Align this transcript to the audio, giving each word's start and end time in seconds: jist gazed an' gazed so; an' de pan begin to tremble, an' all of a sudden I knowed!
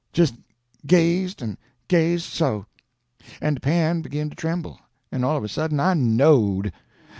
jist 0.13 0.33
gazed 0.83 1.43
an' 1.43 1.59
gazed 1.87 2.25
so; 2.25 2.65
an' 3.39 3.53
de 3.53 3.59
pan 3.59 4.01
begin 4.01 4.31
to 4.31 4.35
tremble, 4.35 4.79
an' 5.11 5.23
all 5.23 5.37
of 5.37 5.43
a 5.43 5.47
sudden 5.47 5.79
I 5.79 5.93
knowed! 5.93 6.73